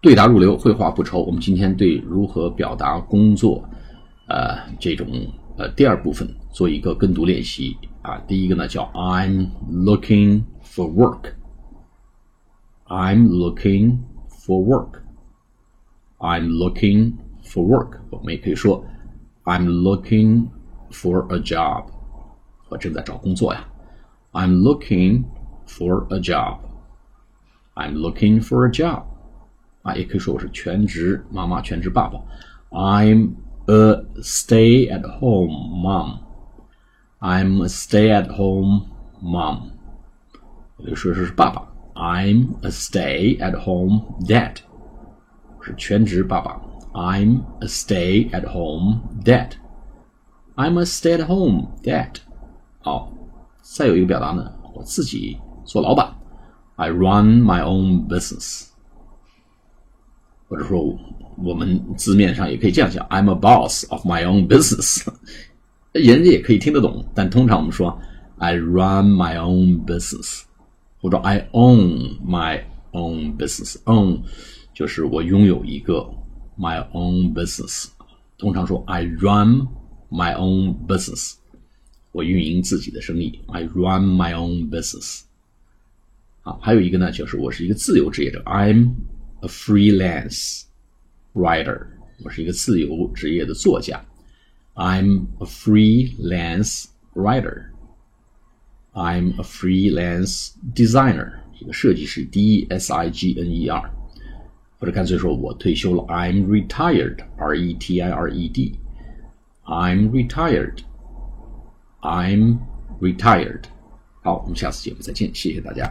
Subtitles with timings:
[0.00, 1.22] 对答如流，绘画不愁。
[1.22, 3.68] 我们今天对如何表达工作，
[4.28, 5.08] 呃，这种
[5.56, 8.18] 呃第二部分做一个跟读练习啊。
[8.28, 11.32] 第一个呢叫 I'm looking for work。
[12.86, 13.98] I'm looking
[14.28, 15.00] for work.
[16.18, 17.98] I'm looking for work.
[18.10, 18.84] 我们也可以说
[19.44, 20.46] I'm looking
[20.92, 21.86] for a job。
[22.68, 23.66] 我正在找工作呀。
[24.32, 25.24] I'm looking
[25.66, 26.58] for a job.
[27.74, 29.02] I'm looking for a job.
[29.85, 32.19] 啊，也可以说我是全职妈妈、全职爸爸。
[32.71, 33.33] I'm
[33.65, 36.19] a stay-at-home mom.
[37.19, 38.83] I'm a stay-at-home
[39.21, 39.71] mom.
[40.77, 41.67] 也可以说是爸爸。
[41.93, 44.57] I'm a stay-at-home dad.
[45.57, 46.61] 我是全职爸爸。
[46.93, 49.51] I'm a stay-at-home dad.
[50.55, 52.17] I'm a stay-at-home dad.
[52.79, 53.11] 好，
[53.61, 56.13] 再有一个表达呢，我自己做老板。
[56.75, 58.69] I run my own business.
[60.48, 60.96] 或者说，
[61.42, 65.06] 我们字面上也可以这样讲：I'm a boss of my own business。
[65.92, 67.98] 人家也可以听得懂，但通常我们说
[68.38, 70.42] I run my own business，
[71.00, 72.62] 或者 I own my
[72.92, 73.76] own business。
[73.84, 74.20] own
[74.74, 76.06] 就是我拥有一个
[76.58, 77.86] my own business。
[78.38, 79.66] 通常说 I run
[80.10, 81.36] my own business，
[82.12, 83.40] 我运营自己的生意。
[83.46, 85.22] I run my own business。
[86.42, 88.90] 啊，还有一个呢，就是我是一个自由职业者，I'm
[89.41, 90.63] a freelance
[91.33, 91.87] writer，
[92.23, 94.03] 我是一个自由职业的作家。
[94.75, 97.65] I'm a freelance writer.
[98.93, 103.89] I'm a freelance designer，一个设计师，D E S I G N E R，
[104.77, 110.79] 或者干脆说我退休了，I'm retired，R E T I R E D。I'm retired.
[112.01, 112.57] I'm
[112.99, 113.61] retired.
[114.23, 115.89] 好，我们下次节目再见，谢谢大家。